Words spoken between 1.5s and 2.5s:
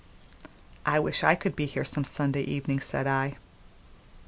be here some Sunday